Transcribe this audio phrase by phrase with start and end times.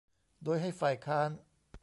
[0.43, 1.29] โดยให้ฝ่ายค้าน